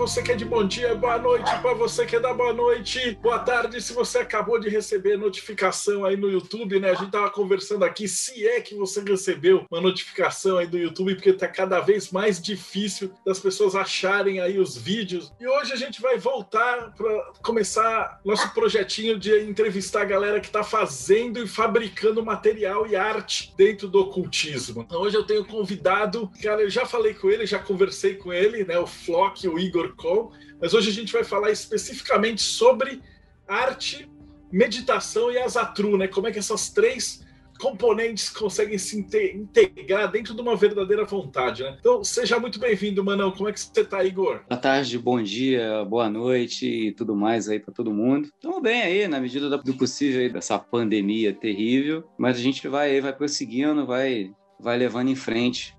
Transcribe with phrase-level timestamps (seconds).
[0.00, 3.18] você que é de bom dia, boa noite para você que é da boa noite,
[3.20, 6.92] boa tarde se você acabou de receber notificação aí no YouTube, né?
[6.92, 11.16] A gente tava conversando aqui se é que você recebeu uma notificação aí do YouTube,
[11.16, 15.34] porque tá cada vez mais difícil das pessoas acharem aí os vídeos.
[15.38, 20.48] E hoje a gente vai voltar para começar nosso projetinho de entrevistar a galera que
[20.48, 24.80] tá fazendo e fabricando material e arte dentro do ocultismo.
[24.80, 28.64] Então, hoje eu tenho convidado, cara, eu já falei com ele, já conversei com ele,
[28.64, 28.78] né?
[28.78, 29.89] O Flock, o Igor
[30.60, 33.00] mas hoje a gente vai falar especificamente sobre
[33.48, 34.08] arte,
[34.50, 36.06] meditação e asatru, né?
[36.06, 37.24] Como é que essas três
[37.60, 41.76] componentes conseguem se integrar dentro de uma verdadeira vontade, né?
[41.78, 43.30] Então, seja muito bem-vindo, Manão.
[43.30, 44.40] Como é que você tá, Igor?
[44.48, 48.30] Boa tarde, bom dia, boa noite e tudo mais aí para todo mundo.
[48.34, 53.00] Estamos bem aí, na medida do possível aí dessa pandemia terrível, mas a gente vai
[53.00, 55.76] vai prosseguindo, vai, vai levando em frente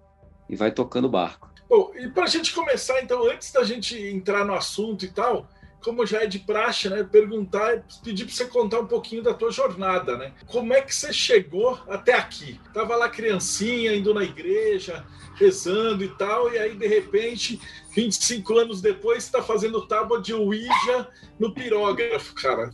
[0.48, 1.51] e vai tocando o barco.
[1.72, 5.48] Bom, e para a gente começar, então, antes da gente entrar no assunto e tal,
[5.82, 9.52] como já é de praxe, né, perguntar, pedir para você contar um pouquinho da tua
[9.52, 10.34] jornada, né?
[10.48, 12.60] Como é que você chegou até aqui?
[12.74, 15.06] Tava lá criancinha, indo na igreja,
[15.42, 17.60] rezando e tal, e aí de repente
[17.96, 21.08] 25 anos depois, está fazendo tábua de Ouija
[21.40, 22.72] no pirógrafo, cara.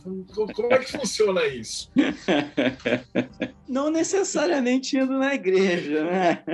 [0.54, 1.90] Como é que funciona isso?
[3.68, 6.44] Não necessariamente indo na igreja, né?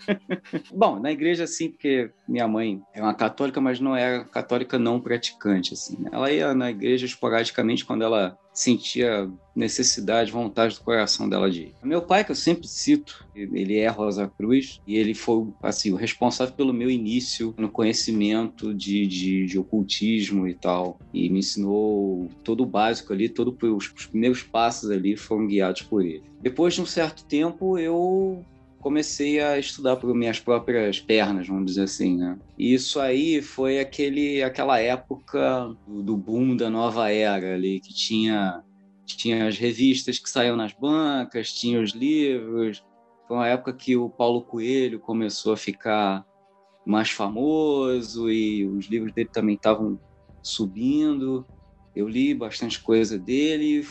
[0.74, 5.00] Bom, na igreja sim, porque minha mãe é uma católica, mas não é católica não
[5.00, 5.96] praticante, assim.
[5.98, 6.10] Né?
[6.12, 11.74] Ela ia na igreja esporadicamente quando ela sentia necessidade, vontade do coração dela de ir.
[11.82, 15.96] Meu pai, que eu sempre cito, ele é Rosa Cruz e ele foi assim o
[15.96, 22.28] responsável pelo meu início no conhecimento de, de, de ocultismo e tal e me ensinou
[22.42, 26.22] todo o básico ali, todos os primeiros passos ali foram guiados por ele.
[26.40, 28.44] Depois de um certo tempo eu
[28.80, 32.38] comecei a estudar por minhas próprias pernas, vamos dizer assim, né?
[32.58, 38.64] E isso aí foi aquele, aquela época do boom da nova era ali, que tinha,
[39.06, 42.82] tinha as revistas que saíam nas bancas, tinha os livros.
[43.28, 46.24] Foi uma época que o Paulo Coelho começou a ficar
[46.84, 50.00] mais famoso e os livros dele também estavam
[50.42, 51.46] subindo.
[51.94, 53.86] Eu li bastante coisa dele,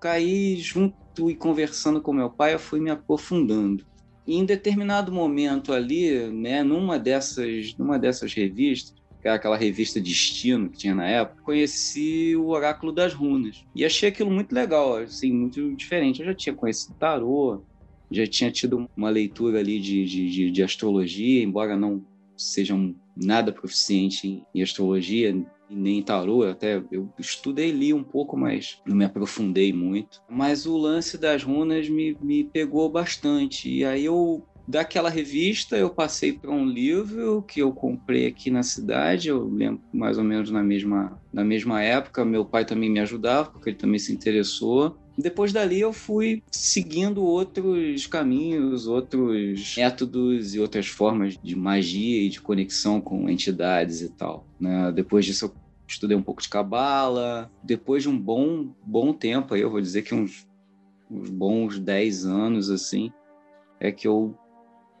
[0.00, 3.86] caí junto e conversando com meu pai, eu fui me aprofundando.
[4.26, 10.00] E em determinado momento ali, né, numa dessas, numa dessas revistas, que era aquela revista
[10.00, 13.64] Destino que tinha na época, conheci o Oráculo das Runas.
[13.74, 16.20] E achei aquilo muito legal, assim, muito diferente.
[16.20, 17.64] Eu já tinha conhecido tarô,
[18.10, 22.04] já tinha tido uma leitura ali de, de, de astrologia, embora não
[22.36, 22.74] seja
[23.16, 25.34] nada proficiente em, astrologia,
[25.72, 30.22] nem tarô, até eu estudei li um pouco, mas não me aprofundei muito.
[30.28, 33.70] Mas o lance das runas me, me pegou bastante.
[33.70, 38.62] E aí eu daquela revista eu passei para um livro que eu comprei aqui na
[38.62, 43.00] cidade, eu lembro mais ou menos na mesma, na mesma época, meu pai também me
[43.00, 44.96] ajudava, porque ele também se interessou.
[45.16, 52.30] Depois dali eu fui seguindo outros caminhos, outros métodos e outras formas de magia e
[52.30, 54.46] de conexão com entidades e tal.
[54.58, 54.90] Né?
[54.92, 55.61] Depois disso eu
[55.92, 57.50] estudei um pouco de cabala.
[57.62, 60.46] Depois de um bom, bom tempo, aí eu vou dizer que uns,
[61.10, 63.12] uns bons 10 anos, assim,
[63.80, 64.36] é que eu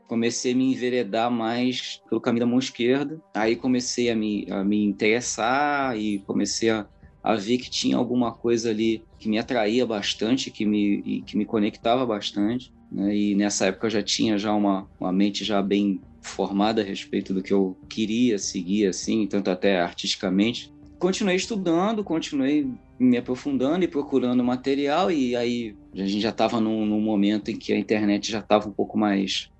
[0.08, 3.20] comecei a me enveredar mais pelo caminho da mão esquerda.
[3.34, 6.86] Aí comecei a me, a me interessar e comecei a,
[7.22, 11.46] a ver que tinha alguma coisa ali que me atraía bastante, que me, que me
[11.46, 12.72] conectava bastante.
[12.90, 13.16] Né?
[13.16, 17.32] E nessa época eu já tinha já uma, uma mente já bem formada a respeito
[17.32, 23.88] do que eu queria seguir, assim, tanto até artisticamente continuei estudando, continuei me aprofundando e
[23.88, 28.30] procurando material, e aí a gente já estava num, num, momento em que a internet
[28.30, 29.50] já estava um pouco mais,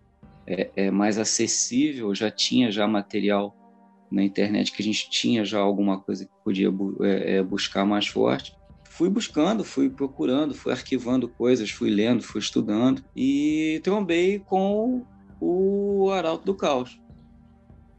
[0.46, 3.56] é, é, mais acessível, já tinha já material
[4.08, 6.68] na internet que a gente tinha já alguma coisa que podia
[7.00, 8.56] é, é, buscar mais forte.
[8.84, 15.04] Fui buscando, fui procurando, fui arquivando coisas, fui lendo, fui estudando e trombei com
[15.40, 17.00] o Arauto do Caos.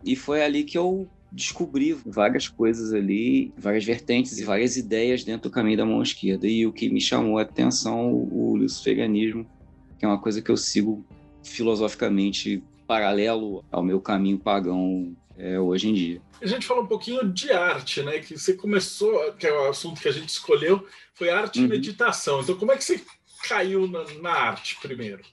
[0.05, 5.49] E foi ali que eu descobri várias coisas ali, várias vertentes e várias ideias dentro
[5.49, 6.47] do caminho da mão esquerda.
[6.47, 9.45] E o que me chamou a atenção, o luciferianismo,
[9.97, 11.03] que é uma coisa que eu sigo
[11.43, 16.21] filosoficamente paralelo ao meu caminho pagão é, hoje em dia.
[16.41, 18.19] A gente falou um pouquinho de arte, né?
[18.19, 21.65] Que você começou, que é o assunto que a gente escolheu, foi arte uhum.
[21.65, 22.41] e meditação.
[22.41, 23.01] Então, como é que você
[23.47, 25.23] caiu na, na arte primeiro?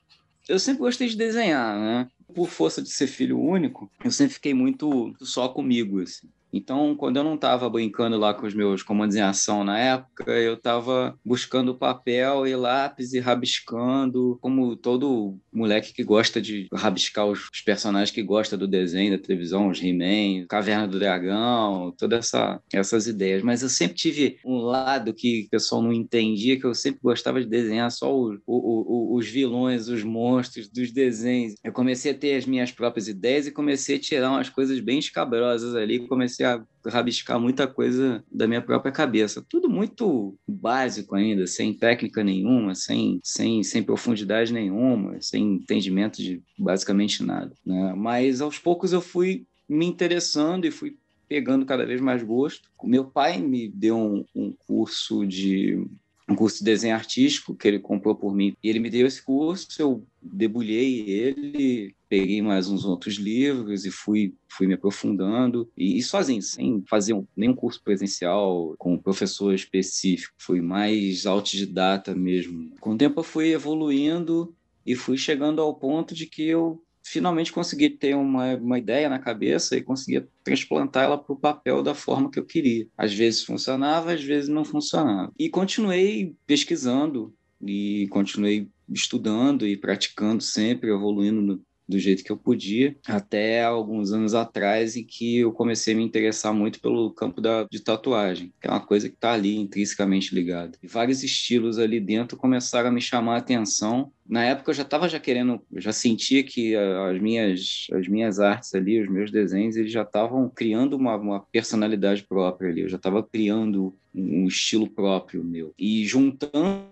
[0.49, 2.09] Eu sempre gostei de desenhar, né?
[2.35, 6.29] Por força de ser filho único, eu sempre fiquei muito só comigo, assim.
[6.53, 10.31] Então, quando eu não estava brincando lá com os meus comandos em ação na época,
[10.33, 17.27] eu estava buscando papel e lápis e rabiscando, como todo moleque que gosta de rabiscar
[17.27, 22.61] os, personagens que gosta do desenho, da televisão, os He-Man, Caverna do Dragão, todas essa,
[22.73, 23.43] essas ideias.
[23.43, 27.41] Mas eu sempre tive um lado que o pessoal não entendia, que eu sempre gostava
[27.41, 31.55] de desenhar só o, o, o, os vilões, os monstros dos desenhos.
[31.63, 34.99] Eu comecei a ter as minhas próprias ideias e comecei a tirar umas coisas bem
[34.99, 39.45] escabrosas ali, comecei comecei a rabiscar muita coisa da minha própria cabeça.
[39.47, 46.43] Tudo muito básico ainda, sem técnica nenhuma, sem, sem, sem profundidade nenhuma, sem entendimento de
[46.59, 47.53] basicamente nada.
[47.65, 47.95] Né?
[47.95, 50.97] Mas aos poucos eu fui me interessando e fui
[51.29, 52.69] pegando cada vez mais gosto.
[52.83, 55.85] Meu pai me deu um, um curso de
[56.29, 58.55] um curso de desenho artístico que ele comprou por mim.
[58.63, 63.91] E ele me deu esse curso, eu debulhei ele, peguei mais uns outros livros e
[63.91, 65.71] fui, fui me aprofundando.
[65.77, 70.35] E, e sozinho, sem fazer um, nenhum curso presencial com um professor específico.
[70.37, 72.73] Fui mais autodidata mesmo.
[72.81, 74.53] Com o tempo eu fui evoluindo
[74.85, 79.19] e fui chegando ao ponto de que eu finalmente consegui ter uma, uma ideia na
[79.19, 82.89] cabeça e conseguia transplantar ela para o papel da forma que eu queria.
[82.99, 85.33] Às vezes funcionava, às vezes não funcionava.
[85.39, 87.33] E continuei pesquisando
[87.65, 94.13] e continuei estudando e praticando sempre, evoluindo no, do jeito que eu podia, até alguns
[94.13, 98.53] anos atrás em que eu comecei a me interessar muito pelo campo da, de tatuagem,
[98.61, 100.79] que é uma coisa que está ali intrinsecamente ligada.
[100.83, 104.13] E vários estilos ali dentro começaram a me chamar a atenção.
[104.27, 108.75] Na época eu já estava já querendo, já sentia que as minhas, as minhas artes
[108.75, 112.97] ali, os meus desenhos, eles já estavam criando uma, uma personalidade própria ali, eu já
[112.97, 115.75] estava criando um estilo próprio meu.
[115.79, 116.85] E juntando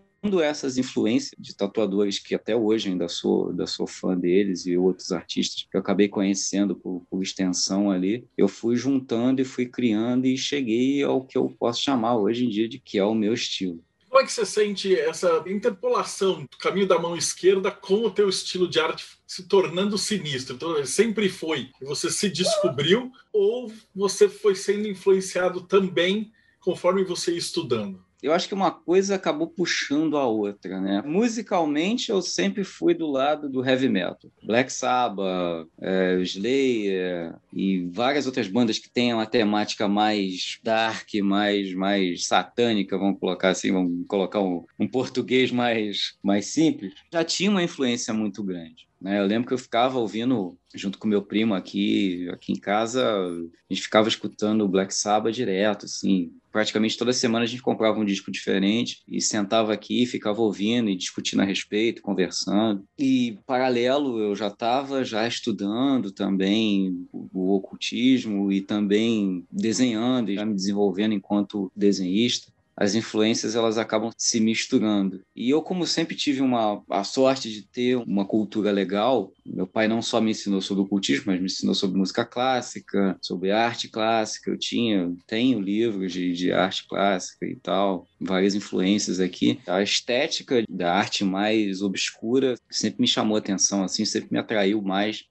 [0.43, 5.13] essas influências de tatuadores que até hoje ainda sou, ainda sou fã deles e outros
[5.13, 10.27] artistas que eu acabei conhecendo por, por extensão ali, eu fui juntando e fui criando
[10.27, 13.33] e cheguei ao que eu posso chamar hoje em dia de que é o meu
[13.33, 13.83] estilo.
[14.09, 18.29] Como é que você sente essa interpolação do caminho da mão esquerda com o teu
[18.29, 20.57] estilo de arte se tornando sinistro?
[20.57, 21.71] Então, ele sempre foi.
[21.83, 28.03] Você se descobriu ou você foi sendo influenciado também conforme você ia estudando?
[28.23, 31.03] Eu acho que uma coisa acabou puxando a outra, né?
[31.05, 34.31] Musicalmente, eu sempre fui do lado do heavy metal.
[34.43, 41.73] Black Sabbath, é, Slayer e várias outras bandas que têm uma temática mais dark, mais,
[41.75, 47.51] mais satânica, vamos colocar assim, vamos colocar um, um português mais, mais simples, já tinha
[47.51, 48.88] uma influência muito grande.
[49.01, 49.19] Né?
[49.19, 53.73] Eu lembro que eu ficava ouvindo, junto com meu primo aqui, aqui em casa, a
[53.73, 58.05] gente ficava escutando o Black Sabbath direto, assim, praticamente toda semana a gente comprava um
[58.05, 62.85] disco diferente e sentava aqui, ficava ouvindo e discutindo a respeito, conversando.
[62.99, 70.35] E paralelo, eu já estava já estudando também o, o ocultismo e também desenhando e
[70.35, 75.21] já me desenvolvendo enquanto desenhista as influências elas acabam se misturando.
[75.35, 79.89] E eu, como sempre tive uma, a sorte de ter uma cultura legal, meu pai
[79.89, 83.89] não só me ensinou sobre o cultismo, mas me ensinou sobre música clássica, sobre arte
[83.89, 84.53] clássica.
[84.53, 89.59] Eu tinha, tenho livros de, de arte clássica e tal, várias influências aqui.
[89.67, 94.81] A estética da arte mais obscura sempre me chamou a atenção, assim, sempre me atraiu
[94.81, 95.25] mais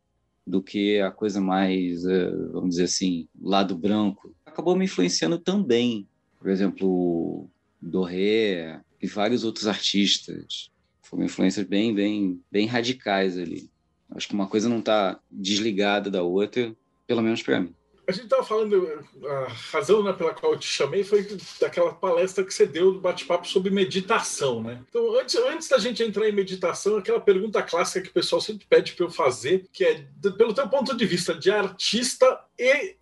[0.45, 4.33] do que a coisa mais, eh, vamos dizer assim, lado branco.
[4.45, 6.07] Acabou me influenciando também
[6.39, 7.49] por exemplo,
[7.81, 10.69] Doré e vários outros artistas.
[11.01, 13.69] Foram influências bem, bem, bem radicais ali.
[14.11, 16.75] Acho que uma coisa não está desligada da outra,
[17.05, 17.73] pelo menos para mim.
[18.07, 21.27] A gente estava falando, a razão né, pela qual eu te chamei foi
[21.59, 24.81] daquela palestra que você deu do bate-papo sobre meditação, né?
[24.87, 28.65] Então, antes, antes da gente entrar em meditação, aquela pergunta clássica que o pessoal sempre
[28.65, 32.95] pede para eu fazer, que é, pelo teu ponto de vista de artista e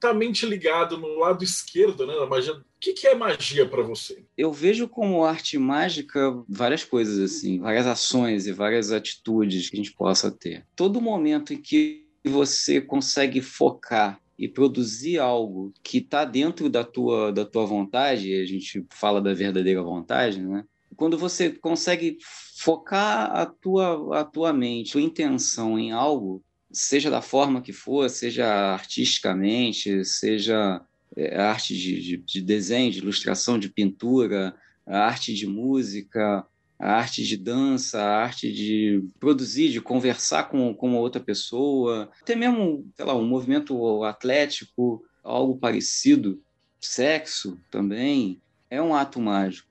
[0.00, 2.54] altamente ligado no lado esquerdo, né, da magia.
[2.54, 4.24] O que, que é magia para você?
[4.36, 9.82] Eu vejo como arte mágica várias coisas assim, várias ações e várias atitudes que a
[9.82, 10.66] gente possa ter.
[10.74, 17.30] Todo momento em que você consegue focar e produzir algo que está dentro da tua,
[17.30, 20.64] da tua vontade, a gente fala da verdadeira vontade, né?
[20.96, 22.16] Quando você consegue
[22.56, 27.72] focar a tua, a tua mente, a tua intenção em algo, seja da forma que
[27.72, 30.80] for, seja artisticamente, seja
[31.16, 34.54] é, arte de, de, de desenho, de ilustração, de pintura,
[34.86, 36.46] arte de música,
[36.78, 43.04] arte de dança, arte de produzir, de conversar com, com outra pessoa, até mesmo, sei
[43.04, 46.40] lá, um movimento atlético, algo parecido,
[46.80, 49.68] sexo também, é um ato mágico.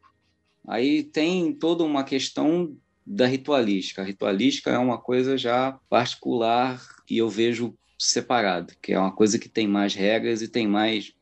[0.67, 2.77] Aí tem toda uma questão
[3.09, 4.03] da ritualística.
[4.03, 9.39] A ritualística é uma coisa já particular e eu vejo separado, que é uma coisa
[9.39, 11.13] que tem mais regras e tem mais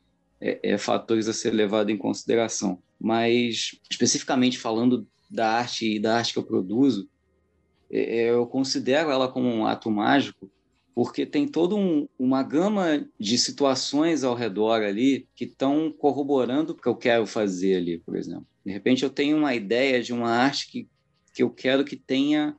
[0.42, 2.84] é, é, fatores a ser levado em consideração.
[3.00, 7.10] Mas, especificamente falando da arte e da arte que eu produzo,
[7.90, 10.52] é, é eu considero ela como um ato mágico
[10.94, 16.76] porque tem toda um, uma gama de situações ao redor ali que estão corroborando o
[16.76, 18.48] que eu quero fazer ali, por exemplo.
[18.66, 20.90] De repente eu tenho uma ideia de uma arte que,
[21.38, 22.58] que eu quero que tenha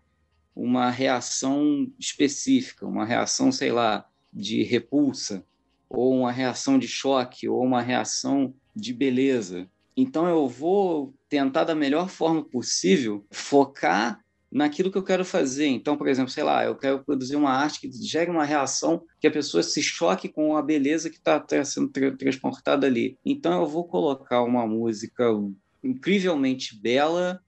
[0.55, 5.45] uma reação específica, uma reação, sei lá, de repulsa,
[5.91, 9.69] ou uma reação de choque, ou uma reação de beleza.
[9.97, 15.67] Então eu vou tentar da melhor forma possível focar naquilo que eu quero fazer.
[15.67, 19.27] Então, por exemplo, sei lá, eu quero produzir uma arte que gere uma reação que
[19.27, 23.19] a pessoa se choque com a beleza que está tá sendo tra transportada ali.
[23.27, 25.25] Então, eu vou colocar uma música
[25.83, 27.43] incrivelmente bela,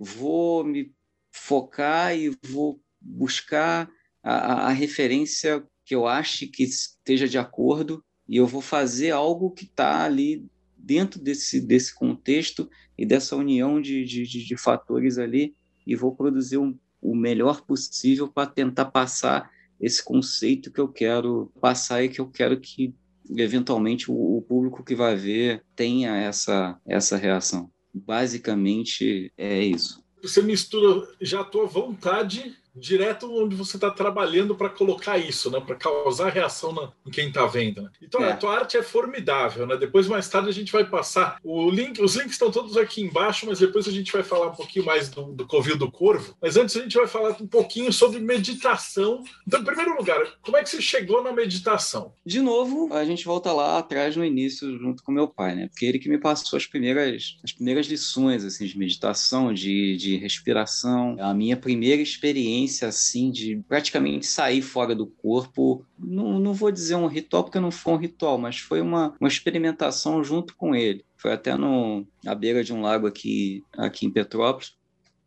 [0.00, 0.94] vou me
[1.30, 3.90] focar e vou buscar
[4.22, 9.50] a, a referência que eu ache que esteja de acordo e eu vou fazer algo
[9.50, 15.54] que está ali dentro desse, desse contexto e dessa união de, de, de fatores ali
[15.86, 21.52] e vou produzir um, o melhor possível para tentar passar esse conceito que eu quero
[21.60, 22.94] passar e que eu quero que
[23.36, 27.70] eventualmente o, o público que vai ver tenha essa essa reação.
[27.92, 30.02] Basicamente é isso.
[30.22, 35.60] Você mistura já a tua vontade direto onde você está trabalhando para colocar isso, né?
[35.60, 37.82] Para causar reação na, em quem está vendo.
[37.82, 37.90] Né?
[38.02, 38.32] Então, é.
[38.32, 39.76] a tua arte é formidável, né?
[39.76, 42.00] Depois, mais tarde, a gente vai passar o link.
[42.00, 45.08] Os links estão todos aqui embaixo, mas depois a gente vai falar um pouquinho mais
[45.08, 46.36] do, do Covil do Corvo.
[46.40, 49.22] Mas antes a gente vai falar um pouquinho sobre meditação.
[49.46, 52.14] Então, em primeiro lugar, como é que você chegou na meditação?
[52.24, 55.68] De novo, a gente volta lá atrás no início, junto com meu pai, né?
[55.68, 60.16] Porque ele que me passou as primeiras, as primeiras lições assim de meditação, de, de
[60.16, 61.16] respiração.
[61.18, 65.84] A minha primeira experiência assim de praticamente sair fora do corpo.
[65.98, 69.28] Não, não vou dizer um ritual porque não foi um ritual, mas foi uma, uma
[69.28, 71.04] experimentação junto com ele.
[71.16, 74.74] Foi até no, na beira de um lago aqui, aqui em Petrópolis,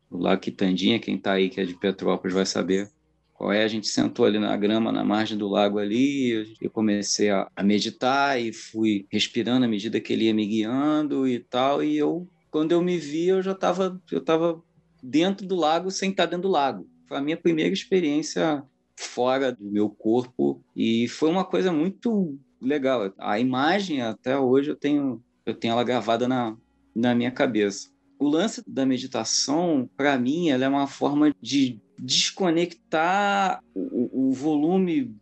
[0.10, 2.90] o Lago Quitandinha, quem está aí que é de Petrópolis vai saber
[3.34, 3.64] qual é.
[3.64, 7.64] A gente sentou ali na grama, na margem do lago ali, eu comecei a, a
[7.64, 12.28] meditar e fui respirando à medida que ele ia me guiando e tal, e eu,
[12.50, 14.62] quando eu me vi, eu já estava eu tava
[15.02, 16.88] dentro do lago sem estar dentro do lago.
[17.08, 18.64] Foi a minha primeira experiência
[18.96, 23.14] fora do meu corpo e foi uma coisa muito legal.
[23.18, 26.56] A imagem até hoje eu tenho eu tenho ela gravada na,
[26.96, 27.90] na minha cabeça.
[28.18, 35.14] O lance da meditação, para mim, ela é uma forma de desconectar o, o volume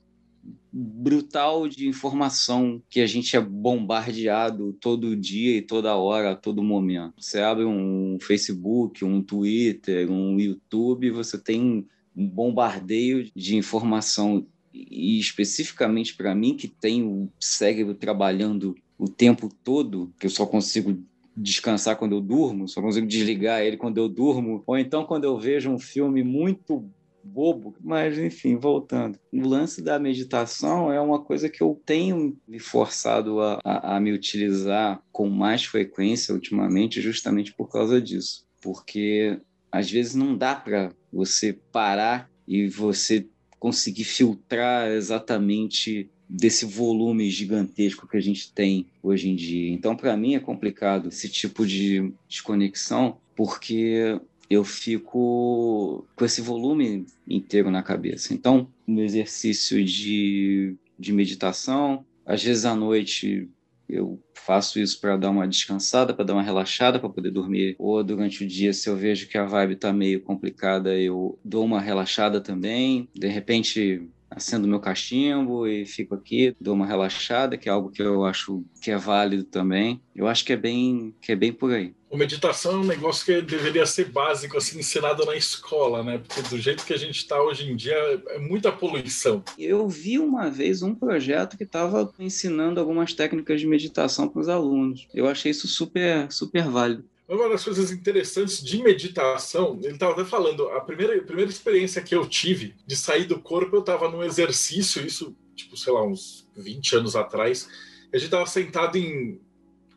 [0.72, 6.64] brutal de informação que a gente é bombardeado todo dia e toda hora, a todo
[6.64, 7.14] momento.
[7.20, 11.86] Você abre um Facebook, um Twitter, um YouTube, você tem
[12.16, 19.50] um bombardeio de informação e especificamente para mim que tem o cérebro trabalhando o tempo
[19.64, 20.98] todo, que eu só consigo
[21.36, 25.38] descansar quando eu durmo, só consigo desligar ele quando eu durmo, ou então quando eu
[25.38, 26.86] vejo um filme muito
[27.24, 29.20] bobo, mas enfim, voltando.
[29.32, 34.00] O lance da meditação é uma coisa que eu tenho me forçado a, a, a
[34.00, 38.46] me utilizar com mais frequência ultimamente, justamente por causa disso.
[38.62, 39.40] Porque
[39.72, 43.28] às vezes não dá para você parar e você
[43.60, 49.72] conseguir filtrar exatamente desse volume gigantesco que a gente tem hoje em dia.
[49.72, 54.20] Então, para mim é complicado esse tipo de desconexão, porque
[54.52, 58.34] eu fico com esse volume inteiro na cabeça.
[58.34, 63.50] Então, no exercício de, de meditação, às vezes à noite
[63.88, 67.76] eu faço isso para dar uma descansada, para dar uma relaxada, para poder dormir.
[67.80, 71.64] Ou durante o dia, se eu vejo que a vibe está meio complicada, eu dou
[71.64, 73.08] uma relaxada também.
[73.14, 78.02] De repente, acendo meu cachimbo e fico aqui, dou uma relaxada, que é algo que
[78.02, 80.02] eu acho que é válido também.
[80.14, 81.94] Eu acho que é bem, que é bem por aí.
[82.12, 86.18] A meditação é um negócio que deveria ser básico, assim, ensinado na escola, né?
[86.18, 87.96] Porque do jeito que a gente está hoje em dia,
[88.28, 89.42] é muita poluição.
[89.58, 94.50] Eu vi uma vez um projeto que estava ensinando algumas técnicas de meditação para os
[94.50, 95.08] alunos.
[95.14, 97.06] Eu achei isso super, super válido.
[97.30, 102.02] Uma das coisas interessantes de meditação, ele estava até falando, a primeira, a primeira experiência
[102.02, 106.06] que eu tive de sair do corpo, eu estava num exercício, isso, tipo, sei lá,
[106.06, 107.70] uns 20 anos atrás.
[108.14, 109.40] A gente estava sentado em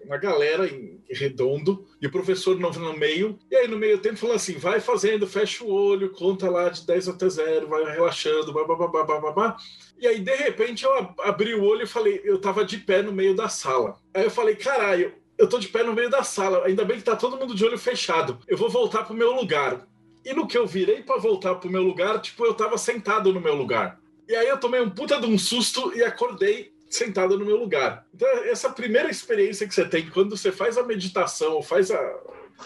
[0.04, 3.38] uma galera em redondo e o professor no, no meio.
[3.50, 6.86] E aí, no meio tempo, falou assim: vai fazendo, fecha o olho, conta lá de
[6.86, 9.56] 10 até 0, vai relaxando, babá, babá.
[9.98, 13.12] E aí, de repente, eu abri o olho e falei: eu tava de pé no
[13.12, 13.96] meio da sala.
[14.12, 17.04] Aí eu falei: caralho eu tô de pé no meio da sala, ainda bem que
[17.04, 18.38] tá todo mundo de olho fechado.
[18.46, 19.86] Eu vou voltar pro meu lugar.
[20.24, 23.40] E no que eu virei para voltar pro meu lugar, tipo, eu tava sentado no
[23.40, 24.00] meu lugar.
[24.28, 28.06] E aí eu tomei um puta de um susto e acordei sentado no meu lugar.
[28.14, 32.20] Então, essa primeira experiência que você tem quando você faz a meditação, ou faz a,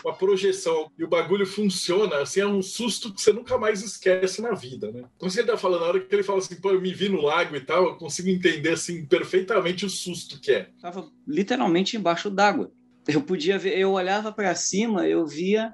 [0.05, 4.43] uma projeção e o bagulho funciona, assim, é um susto que você nunca mais esquece
[4.43, 5.05] na vida, né?
[5.17, 7.23] Então, você tá falando, na hora que ele fala assim, pô, eu me vi no
[7.23, 10.71] lago e tal, eu consigo entender, assim, perfeitamente o susto que é.
[10.81, 12.71] Tava literalmente embaixo d'água.
[13.07, 15.73] Eu podia ver, eu olhava para cima, eu via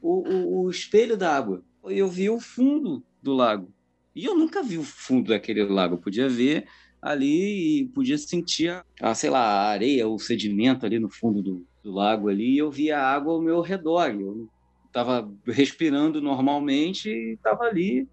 [0.00, 1.64] o, o, o espelho da água.
[1.84, 3.72] Eu via o fundo do lago.
[4.14, 5.94] E eu nunca vi o fundo daquele lago.
[5.94, 6.66] Eu podia ver
[7.00, 11.66] ali e podia sentir a, sei lá, a areia, o sedimento ali no fundo do,
[11.82, 14.10] do lago ali, e eu via a água ao meu redor.
[14.10, 14.48] Eu
[14.86, 18.08] estava respirando normalmente e estava ali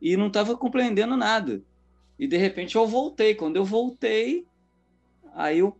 [0.00, 1.62] e não estava compreendendo nada.
[2.18, 3.34] E de repente eu voltei.
[3.34, 4.46] Quando eu voltei,
[5.34, 5.76] aí eu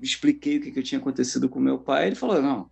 [0.00, 2.06] expliquei o que, que tinha acontecido com meu pai.
[2.06, 2.70] Ele falou: Não,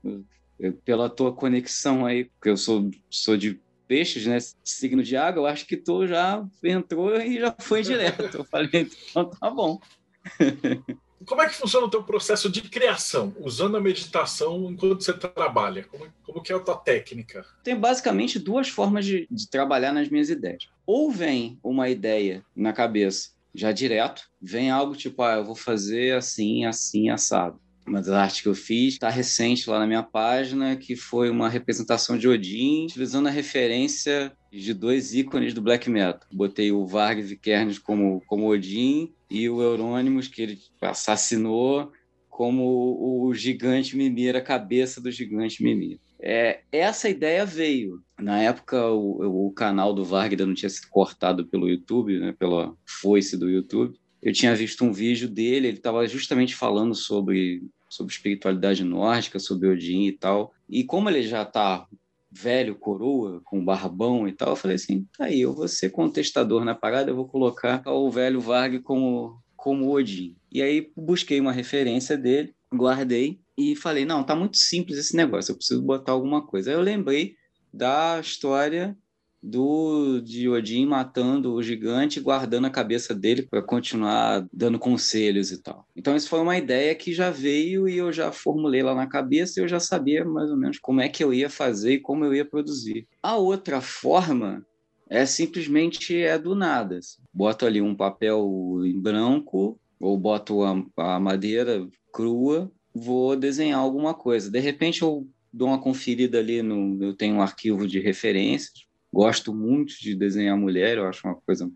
[0.85, 4.39] pela tua conexão aí, porque eu sou, sou de peixes, né?
[4.65, 8.39] Signo de água, eu acho que tu já entrou e já foi direto.
[8.39, 9.81] Eu falei: Então tá bom.
[11.25, 15.85] como é que funciona o teu processo de criação, usando a meditação enquanto você trabalha?
[15.85, 17.45] Como, como que é a tua técnica?
[17.62, 20.69] Tem basicamente duas formas de, de trabalhar nas minhas ideias.
[20.87, 26.17] Ou vem uma ideia na cabeça já direto, vem algo tipo, ah, eu vou fazer
[26.17, 27.61] assim, assim, assado.
[27.87, 31.49] Uma das artes que eu fiz está recente lá na minha página, que foi uma
[31.49, 36.21] representação de Odin, utilizando a referência de dois ícones do black metal.
[36.33, 41.91] Botei o Vargas Vikernes como, como Odin e o Eurônimos, que ele assassinou
[42.29, 45.99] como o gigante Mimir, a cabeça do gigante Mimir.
[46.21, 48.01] É, essa ideia veio.
[48.19, 52.75] Na época, o, o canal do Vargas não tinha sido cortado pelo YouTube, né, pela
[52.87, 58.12] foice do YouTube eu tinha visto um vídeo dele, ele estava justamente falando sobre, sobre
[58.12, 60.55] espiritualidade nórdica, sobre Odin e tal.
[60.69, 61.87] E como ele já está
[62.31, 66.64] velho, coroa, com barbão e tal, eu falei assim, tá aí, eu vou ser contestador
[66.64, 70.35] na parada, eu vou colocar o velho Varg como, como Odin.
[70.51, 75.53] E aí busquei uma referência dele, guardei e falei, não, tá muito simples esse negócio,
[75.53, 76.70] eu preciso botar alguma coisa.
[76.70, 77.35] Aí eu lembrei
[77.75, 78.97] da história
[79.42, 85.50] do de Odin matando o gigante e guardando a cabeça dele para continuar dando conselhos
[85.50, 85.87] e tal.
[85.96, 89.59] Então isso foi uma ideia que já veio e eu já formulei lá na cabeça
[89.59, 92.24] e eu já sabia mais ou menos como é que eu ia fazer e como
[92.24, 93.09] eu ia produzir.
[93.20, 94.64] A outra forma
[95.11, 97.00] é simplesmente é do nada.
[97.35, 104.14] Boto ali um papel em branco ou boto a, a madeira crua, vou desenhar alguma
[104.14, 104.50] coisa.
[104.50, 109.55] De repente eu dou uma conferida ali no eu tenho um arquivo de referências Gosto
[109.55, 111.70] muito de desenhar mulher, eu acho uma coisa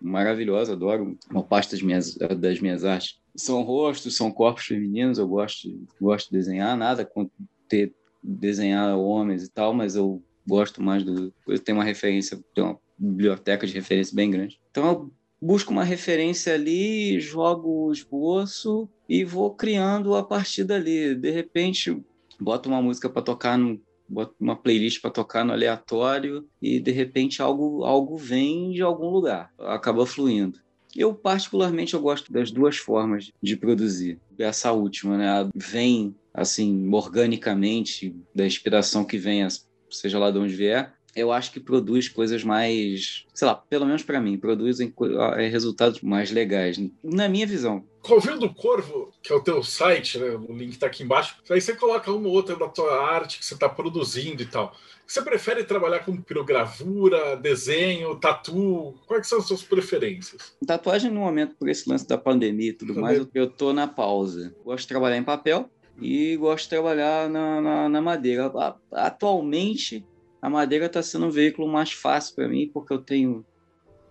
[0.00, 3.18] maravilhosa, adoro uma parte das minhas, das minhas artes.
[3.34, 5.68] São rostos, são corpos femininos, eu gosto,
[6.00, 7.30] gosto de desenhar, nada com
[7.68, 11.32] ter desenhar homens e tal, mas eu gosto mais do.
[11.46, 14.60] Eu tenho uma referência, tenho uma biblioteca de referência bem grande.
[14.70, 21.14] Então eu busco uma referência ali, jogo o esboço e vou criando a partir dali.
[21.14, 22.00] De repente,
[22.38, 23.80] boto uma música para tocar no
[24.12, 29.08] boto uma playlist para tocar no aleatório e de repente algo, algo vem de algum
[29.08, 30.60] lugar, acaba fluindo.
[30.94, 34.20] Eu particularmente eu gosto das duas formas de produzir.
[34.38, 39.46] Essa última, né, vem assim organicamente da inspiração que vem,
[39.90, 44.02] seja lá de onde vier, eu acho que produz coisas mais, sei lá, pelo menos
[44.02, 44.92] para mim, produzem
[45.36, 47.84] é, resultados mais legais, na minha visão.
[48.00, 50.30] Covil do Corvo, que é o teu site, né?
[50.30, 53.44] o link está aqui embaixo, aí você coloca uma ou outra da tua arte que
[53.44, 54.74] você está produzindo e tal.
[55.06, 58.94] Você prefere trabalhar com pirogravura, desenho, tatu?
[59.06, 60.54] Quais são as suas preferências?
[60.66, 64.54] Tatuagem, no momento, por esse lance da pandemia e tudo mais, eu tô na pausa.
[64.64, 65.68] Gosto de trabalhar em papel
[66.00, 68.50] e gosto de trabalhar na, na, na madeira.
[68.90, 70.04] Atualmente,
[70.42, 73.46] a madeira está sendo um veículo mais fácil para mim, porque eu tenho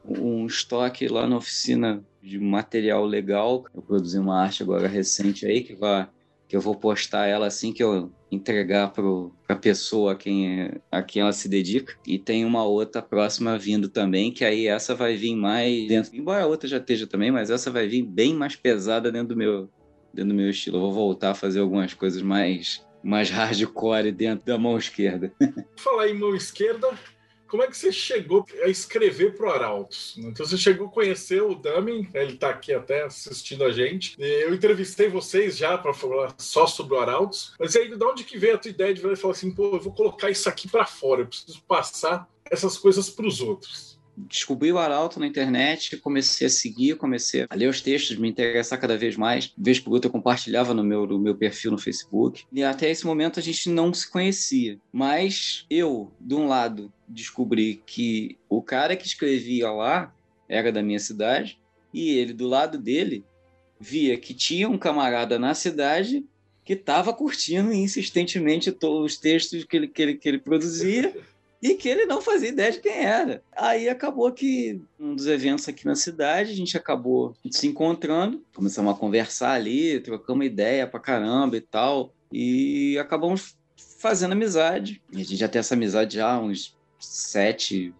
[0.03, 3.65] um estoque lá na oficina de material legal.
[3.75, 6.07] Eu produzi uma arte agora recente aí que vai
[6.47, 9.05] que eu vou postar ela assim que eu entregar para
[9.47, 11.95] a pessoa a quem, a quem ela se dedica.
[12.05, 16.13] E tem uma outra próxima vindo também, que aí essa vai vir mais dentro.
[16.13, 19.37] Embora a outra já esteja também, mas essa vai vir bem mais pesada dentro do
[19.37, 19.69] meu,
[20.13, 20.75] dentro do meu estilo.
[20.75, 25.33] Eu vou voltar a fazer algumas coisas mais mais hardcore dentro da mão esquerda.
[25.75, 26.89] Falar em mão esquerda,
[27.51, 30.15] como é que você chegou a escrever para o Arautos?
[30.17, 34.15] Então você chegou a conhecer o Damin, ele está aqui até assistindo a gente.
[34.17, 38.37] Eu entrevistei vocês já para falar só sobre o Arautos, mas aí de onde que
[38.37, 41.23] veio a tua ideia de falar assim, pô, eu vou colocar isso aqui para fora,
[41.23, 43.99] eu preciso passar essas coisas para os outros?
[44.15, 48.79] Descobri o Arauto na internet, comecei a seguir, comecei a ler os textos, me interessar
[48.79, 49.53] cada vez mais.
[49.57, 52.43] Vez por outra eu compartilhava no meu, no meu perfil no Facebook.
[52.51, 54.79] E até esse momento a gente não se conhecia.
[54.91, 60.13] Mas eu, de um lado, descobri que o cara que escrevia lá
[60.47, 61.59] era da minha cidade,
[61.93, 63.23] e ele, do lado dele,
[63.79, 66.25] via que tinha um camarada na cidade
[66.63, 71.13] que estava curtindo insistentemente todos os textos que ele, que ele, que ele produzia
[71.61, 73.43] e que ele não fazia ideia de quem era.
[73.55, 78.93] Aí acabou que um dos eventos aqui na cidade, a gente acabou se encontrando, começamos
[78.93, 83.55] a conversar ali, trocamos ideia pra caramba e tal, e acabamos
[83.99, 85.01] fazendo amizade.
[85.13, 87.93] A gente já tem essa amizade já há uns sete,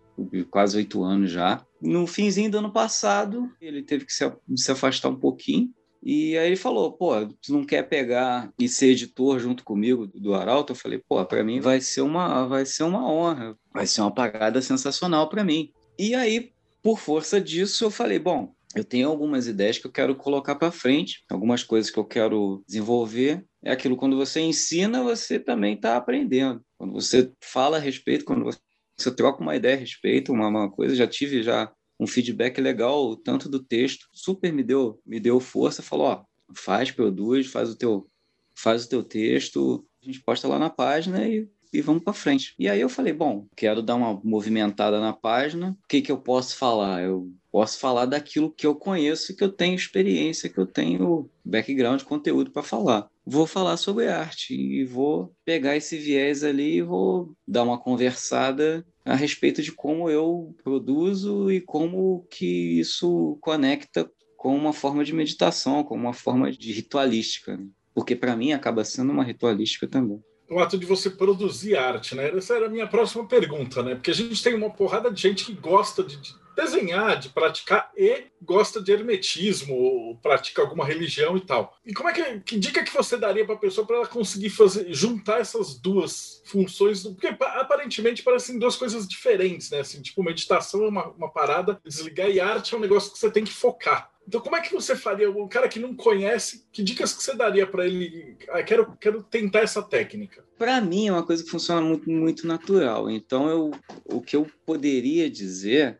[0.49, 1.63] quase oito anos já.
[1.79, 5.71] No finzinho do ano passado, ele teve que se afastar um pouquinho,
[6.03, 10.33] e aí ele falou, pô, tu não quer pegar e ser editor junto comigo do
[10.33, 10.71] Arauto?
[10.71, 14.13] Eu falei, pô, para mim vai ser uma vai ser uma honra, vai ser uma
[14.13, 15.71] parada sensacional para mim.
[15.99, 20.15] E aí, por força disso, eu falei, bom, eu tenho algumas ideias que eu quero
[20.15, 23.45] colocar para frente, algumas coisas que eu quero desenvolver.
[23.63, 26.63] É aquilo quando você ensina, você também está aprendendo.
[26.77, 28.49] Quando você fala a respeito, quando
[28.97, 33.15] você troca uma ideia a respeito, uma, uma coisa, já tive já um feedback legal,
[33.15, 37.77] tanto do texto, super me deu, me deu força, falou, ó, faz, produz, faz o
[37.77, 38.09] teu,
[38.55, 42.53] faz o teu texto, a gente posta lá na página e, e vamos para frente.
[42.57, 46.17] E aí eu falei, bom, quero dar uma movimentada na página, o que que eu
[46.17, 47.03] posso falar?
[47.03, 52.01] Eu posso falar daquilo que eu conheço, que eu tenho experiência, que eu tenho background,
[52.03, 53.09] conteúdo para falar.
[53.25, 58.85] Vou falar sobre arte e vou pegar esse viés ali e vou dar uma conversada
[59.03, 65.13] a respeito de como eu produzo e como que isso conecta com uma forma de
[65.13, 67.67] meditação, com uma forma de ritualística, né?
[67.93, 70.19] porque para mim acaba sendo uma ritualística também.
[70.51, 72.29] O ato de você produzir arte, né?
[72.35, 73.95] Essa era a minha próxima pergunta, né?
[73.95, 77.89] Porque a gente tem uma porrada de gente que gosta de, de desenhar, de praticar
[77.95, 81.77] e gosta de hermetismo, ou pratica alguma religião e tal.
[81.85, 84.49] E como é que, que dica que você daria para a pessoa para ela conseguir
[84.49, 87.03] fazer juntar essas duas funções?
[87.03, 89.79] Porque aparentemente parecem duas coisas diferentes, né?
[89.79, 93.31] Assim, tipo, meditação é uma, uma parada, desligar e arte é um negócio que você
[93.31, 94.11] tem que focar.
[94.27, 95.29] Então, como é que você faria?
[95.29, 98.37] Um cara que não conhece, que dicas que você daria para ele?
[98.49, 100.43] Ah, quero, quero tentar essa técnica.
[100.57, 103.09] Para mim, é uma coisa que funciona muito, muito natural.
[103.09, 103.71] Então, eu,
[104.05, 105.99] o que eu poderia dizer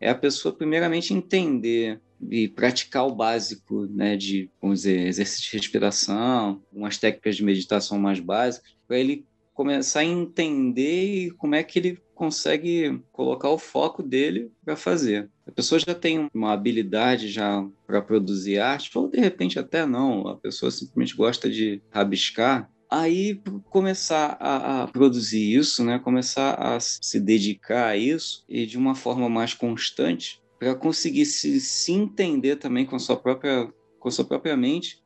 [0.00, 2.00] é a pessoa primeiramente entender
[2.30, 7.98] e praticar o básico, né, de, vamos dizer, exercício de respiração, umas técnicas de meditação
[7.98, 14.02] mais básicas, para ele começar a entender como é que ele consegue colocar o foco
[14.02, 15.30] dele para fazer.
[15.46, 20.28] A pessoa já tem uma habilidade já para produzir arte, ou de repente até não,
[20.28, 23.40] a pessoa simplesmente gosta de rabiscar, aí
[23.70, 25.98] começar a, a, produzir isso, né?
[25.98, 31.58] começar a se dedicar a isso e de uma forma mais constante para conseguir se,
[31.60, 35.02] se entender também com a sua própria com a sua própria mente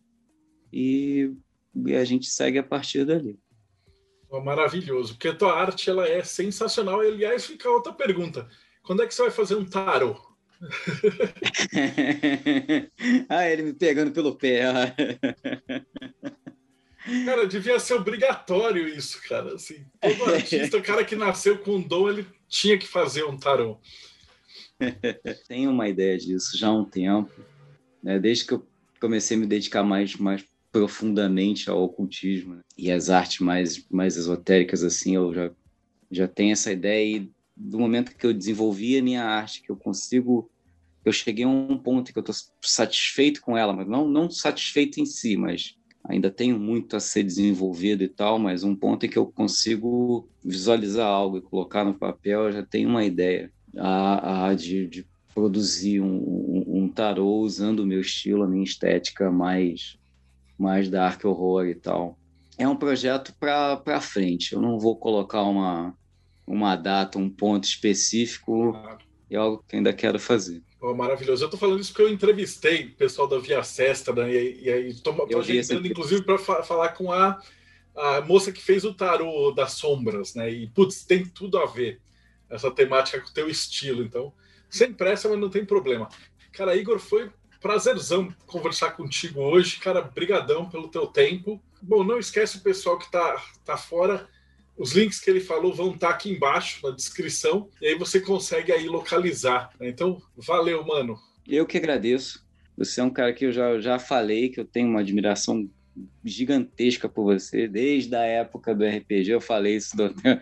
[0.72, 1.32] e
[1.86, 3.38] e a gente segue a partir dali.
[4.40, 7.00] Maravilhoso, porque a tua arte ela é sensacional.
[7.00, 8.48] Aliás, fica outra pergunta:
[8.82, 10.20] quando é que você vai fazer um tarot?
[13.28, 14.62] ah, ele me pegando pelo pé.
[17.24, 19.54] cara, devia ser obrigatório isso, cara.
[19.54, 23.78] Assim, todo artista, o cara que nasceu com dom, ele tinha que fazer um tarot.
[25.48, 27.32] Tenho uma ideia disso já há um tempo,
[28.02, 28.18] né?
[28.18, 28.66] desde que eu
[29.00, 30.44] comecei a me dedicar mais, mais
[30.74, 32.60] profundamente ao ocultismo né?
[32.76, 35.52] e as artes mais mais esotéricas assim eu já
[36.10, 39.76] já tenho essa ideia e do momento que eu desenvolvi a minha arte que eu
[39.76, 40.50] consigo
[41.04, 44.98] eu cheguei a um ponto que eu estou satisfeito com ela, mas não, não satisfeito
[44.98, 49.08] em si, mas ainda tenho muito a ser desenvolvido e tal, mas um ponto em
[49.08, 54.46] que eu consigo visualizar algo e colocar no papel, eu já tenho uma ideia a,
[54.46, 59.30] a de, de, produzir um, um, um, tarô usando o meu estilo, a minha estética
[59.30, 59.98] mais,
[60.58, 62.18] mais dark horror e tal.
[62.56, 65.96] É um projeto para frente, eu não vou colocar uma,
[66.46, 68.76] uma data, um ponto específico,
[69.28, 70.62] é algo que ainda quero fazer.
[70.80, 71.42] Oh, maravilhoso.
[71.42, 74.30] Eu estou falando isso porque eu entrevistei o pessoal da Via Sesta, né?
[74.30, 77.40] E, aí estou agendando, inclusive, para fa falar com a,
[77.96, 80.50] a moça que fez o tarô das sombras, né?
[80.52, 82.00] E, putz, tem tudo a ver
[82.50, 84.02] essa temática com o teu estilo.
[84.02, 84.32] Então,
[84.68, 86.06] sem pressa, mas não tem problema.
[86.52, 87.30] Cara, Igor, foi
[87.64, 89.78] prazerzão conversar contigo hoje.
[89.78, 91.58] Cara, brigadão pelo teu tempo.
[91.80, 94.28] Bom, não esquece o pessoal que está tá fora
[94.76, 98.72] os links que ele falou vão estar aqui embaixo na descrição e aí você consegue
[98.72, 99.70] aí localizar.
[99.78, 99.88] Né?
[99.88, 101.16] Então, valeu, mano.
[101.46, 102.44] Eu que agradeço.
[102.76, 105.68] Você é um cara que eu já, já falei que eu tenho uma admiração
[106.24, 109.30] gigantesca por você desde a época do RPG.
[109.30, 109.96] Eu falei isso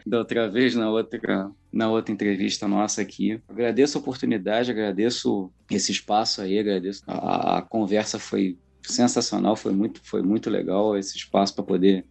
[0.07, 3.41] da outra vez na outra na outra entrevista nossa aqui.
[3.49, 10.01] Agradeço a oportunidade, agradeço esse espaço aí, agradeço a, a conversa foi sensacional, foi muito
[10.05, 12.05] foi muito legal esse espaço para poder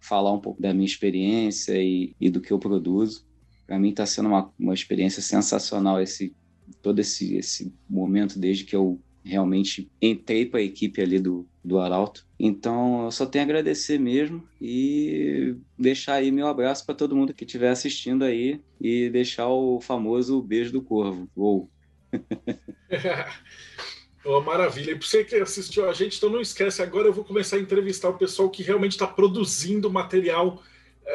[0.00, 3.26] falar um pouco da minha experiência e, e do que eu produzo.
[3.66, 6.34] Para mim está sendo uma, uma experiência sensacional esse
[6.82, 11.78] todo esse, esse momento desde que eu realmente entrei para a equipe ali do, do
[11.78, 12.26] Arauto.
[12.38, 17.34] Então, eu só tenho a agradecer mesmo e deixar aí meu abraço para todo mundo
[17.34, 21.28] que estiver assistindo aí e deixar o famoso beijo do corvo.
[21.36, 21.70] Uou!
[24.24, 24.90] Oh, maravilha.
[24.90, 27.60] E para você que assistiu a gente, então não esquece, agora eu vou começar a
[27.60, 30.62] entrevistar o pessoal que realmente está produzindo material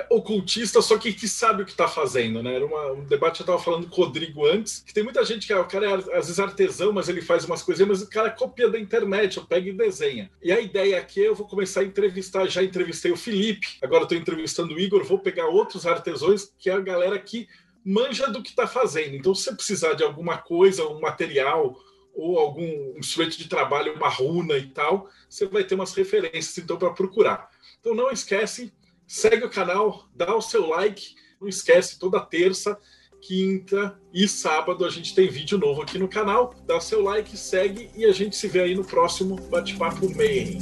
[0.10, 2.56] ocultista, só que, que sabe o que está fazendo, né?
[2.56, 5.46] Era uma, um debate eu estava falando com o Rodrigo antes, que tem muita gente
[5.46, 8.10] que ah, o cara é às vezes artesão, mas ele faz umas coisinhas, mas o
[8.10, 10.32] cara copia da internet, eu pego e desenha.
[10.42, 14.04] E a ideia aqui é eu vou começar a entrevistar, já entrevistei o Felipe, agora
[14.04, 17.48] estou entrevistando o Igor, vou pegar outros artesãos, que é a galera que
[17.86, 19.16] manja do que está fazendo.
[19.16, 21.78] Então, se você precisar de alguma coisa, um material,
[22.14, 26.78] ou algum instrumento de trabalho, uma runa e tal, você vai ter umas referências então
[26.78, 27.50] para procurar.
[27.80, 28.72] Então não esquece,
[29.14, 32.76] segue o canal, dá o seu like, não esquece toda terça,
[33.22, 36.56] quinta e sábado a gente tem vídeo novo aqui no canal.
[36.66, 40.58] Dá seu like, segue e a gente se vê aí no próximo bate-papo Mayhem.